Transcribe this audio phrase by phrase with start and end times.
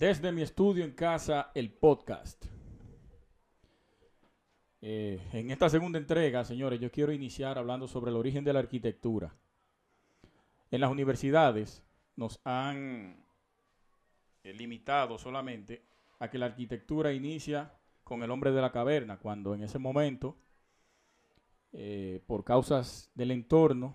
[0.00, 2.46] Desde mi estudio en casa, el podcast.
[4.80, 8.60] Eh, en esta segunda entrega, señores, yo quiero iniciar hablando sobre el origen de la
[8.60, 9.36] arquitectura.
[10.70, 11.84] En las universidades
[12.16, 13.26] nos han
[14.42, 15.82] eh, limitado solamente
[16.18, 17.70] a que la arquitectura inicia
[18.02, 20.34] con el hombre de la caverna, cuando en ese momento,
[21.74, 23.94] eh, por causas del entorno,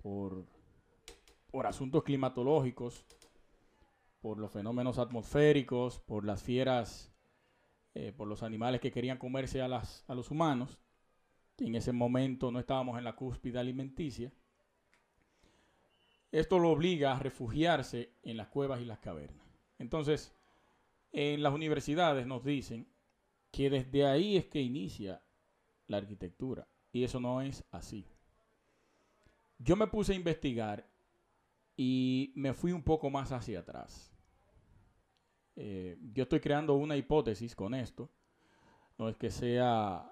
[0.00, 0.46] por,
[1.50, 3.04] por asuntos climatológicos,
[4.20, 7.12] por los fenómenos atmosféricos, por las fieras,
[7.94, 10.78] eh, por los animales que querían comerse a, las, a los humanos.
[11.58, 14.32] En ese momento no estábamos en la cúspide alimenticia.
[16.32, 19.46] Esto lo obliga a refugiarse en las cuevas y las cavernas.
[19.78, 20.32] Entonces,
[21.12, 22.88] en las universidades nos dicen
[23.50, 25.22] que desde ahí es que inicia
[25.86, 26.68] la arquitectura.
[26.92, 28.06] Y eso no es así.
[29.58, 30.88] Yo me puse a investigar
[31.76, 34.09] y me fui un poco más hacia atrás.
[35.56, 38.10] Eh, yo estoy creando una hipótesis con esto.
[38.98, 40.10] No es que sea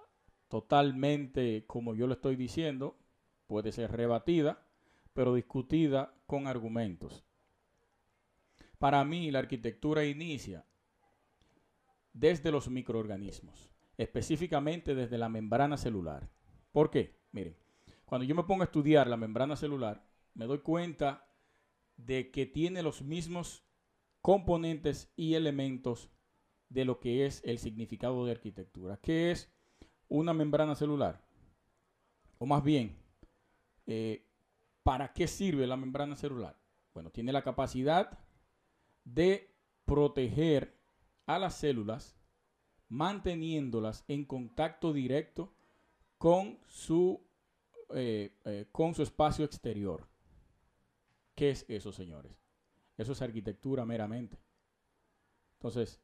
[0.49, 2.97] totalmente como yo lo estoy diciendo,
[3.47, 4.67] puede ser rebatida,
[5.13, 7.25] pero discutida con argumentos.
[8.79, 10.65] Para mí la arquitectura inicia
[12.13, 16.29] desde los microorganismos, específicamente desde la membrana celular.
[16.73, 17.19] ¿Por qué?
[17.33, 17.57] Miren,
[18.05, 20.03] cuando yo me pongo a estudiar la membrana celular,
[20.35, 21.27] me doy cuenta
[21.97, 23.65] de que tiene los mismos
[24.21, 26.11] componentes y elementos
[26.69, 28.99] de lo que es el significado de arquitectura.
[29.01, 29.51] ¿Qué es
[30.09, 31.25] una membrana celular?
[32.39, 32.97] O más bien,
[33.87, 34.27] eh,
[34.83, 36.59] ¿para qué sirve la membrana celular?
[36.95, 38.19] Bueno, tiene la capacidad
[39.05, 40.77] de proteger
[41.27, 42.17] a las células
[42.89, 45.53] manteniéndolas en contacto directo
[46.17, 47.21] con su,
[47.95, 50.09] eh, eh, con su espacio exterior.
[51.35, 52.48] ¿Qué es eso, señores?
[52.99, 54.37] Eso es arquitectura meramente.
[55.55, 56.01] Entonces,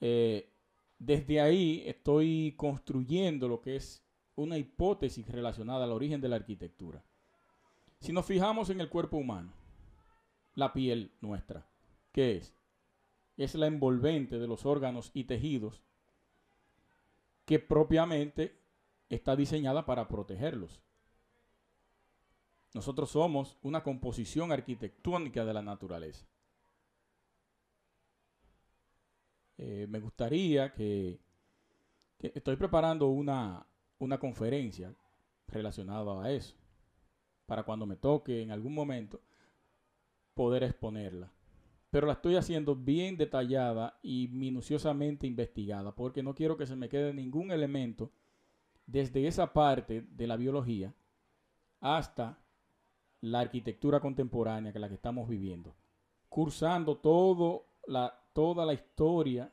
[0.00, 0.52] eh,
[0.98, 4.04] desde ahí estoy construyendo lo que es
[4.36, 7.02] una hipótesis relacionada al origen de la arquitectura.
[7.98, 9.52] Si nos fijamos en el cuerpo humano,
[10.54, 11.66] la piel nuestra,
[12.12, 12.54] ¿qué es?
[13.36, 15.82] Es la envolvente de los órganos y tejidos
[17.46, 18.60] que propiamente
[19.08, 20.80] está diseñada para protegerlos.
[22.72, 26.26] Nosotros somos una composición arquitectónica de la naturaleza.
[29.58, 31.20] Eh, me gustaría que,
[32.18, 33.66] estoy preparando una,
[33.98, 34.94] una conferencia
[35.48, 36.54] relacionada a eso,
[37.44, 39.20] para cuando me toque en algún momento
[40.34, 41.32] poder exponerla.
[41.90, 46.88] Pero la estoy haciendo bien detallada y minuciosamente investigada, porque no quiero que se me
[46.88, 48.12] quede ningún elemento
[48.86, 50.94] desde esa parte de la biología
[51.80, 52.38] hasta
[53.20, 55.74] la arquitectura contemporánea que la que estamos viviendo,
[56.28, 59.52] cursando todo la, toda la historia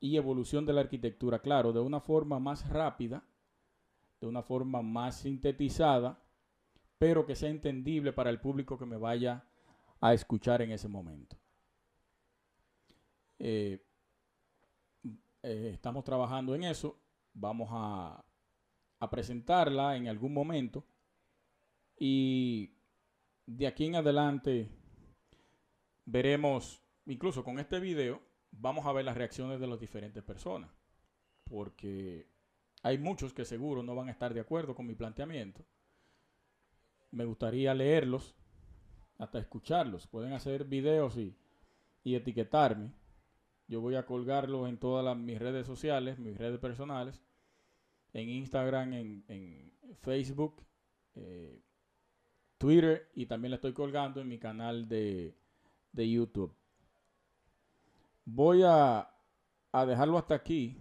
[0.00, 3.24] y evolución de la arquitectura, claro, de una forma más rápida,
[4.20, 6.22] de una forma más sintetizada,
[6.98, 9.44] pero que sea entendible para el público que me vaya
[10.00, 11.36] a escuchar en ese momento.
[13.38, 13.84] Eh,
[15.42, 16.98] eh, estamos trabajando en eso,
[17.34, 18.24] vamos a,
[18.98, 20.84] a presentarla en algún momento
[21.98, 22.75] y
[23.46, 24.68] de aquí en adelante
[26.04, 28.20] veremos, incluso con este video,
[28.50, 30.70] vamos a ver las reacciones de las diferentes personas.
[31.44, 32.28] Porque
[32.82, 35.64] hay muchos que seguro no van a estar de acuerdo con mi planteamiento.
[37.12, 38.34] Me gustaría leerlos,
[39.18, 40.06] hasta escucharlos.
[40.06, 41.36] Pueden hacer videos y,
[42.04, 42.92] etiquetarme.
[43.68, 47.20] Yo voy a colgarlos en todas mis redes sociales, mis redes personales,
[48.12, 50.62] en Instagram, en, Facebook.
[51.14, 51.60] Eh,
[52.58, 55.34] Twitter y también la estoy colgando en mi canal de,
[55.94, 56.54] YouTube.
[58.24, 59.10] Voy a,
[59.86, 60.76] dejarlo hasta aquí,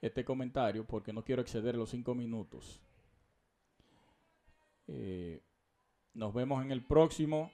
[0.00, 2.80] este comentario, porque no quiero exceder los cinco minutos.
[4.86, 5.42] Eh,
[6.14, 7.52] nos vemos en el próximo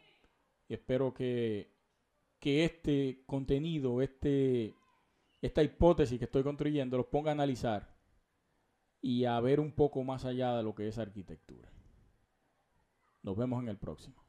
[0.68, 1.70] y espero que,
[2.38, 4.74] que este contenido, este,
[5.42, 7.94] esta hipótesis que estoy construyendo, los ponga a analizar
[9.00, 11.70] y a ver un poco más allá de lo que es arquitectura.
[13.24, 14.23] Nos vemos en el próximo.